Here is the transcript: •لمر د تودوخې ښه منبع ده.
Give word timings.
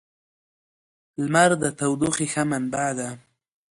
•لمر 1.21 1.51
د 1.63 1.65
تودوخې 1.79 2.27
ښه 2.33 2.43
منبع 2.51 2.89
ده. 2.97 3.09